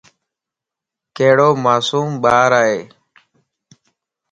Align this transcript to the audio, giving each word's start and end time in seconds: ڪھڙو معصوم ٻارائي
ڪھڙو 1.15 1.49
معصوم 1.63 2.09
ٻارائي 2.23 2.77